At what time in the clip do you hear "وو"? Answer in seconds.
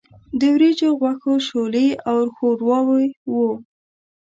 3.33-3.49